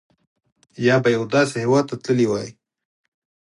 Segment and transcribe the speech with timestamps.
[0.85, 2.49] یا به یوه داسې هېواد ته تللي وای.